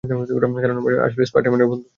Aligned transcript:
কারণ, 0.03 0.77
আমরা 0.79 0.95
আসলেই 1.05 1.27
স্পাইডার-ম্যানের 1.27 1.69
বন্ধু। 1.71 1.85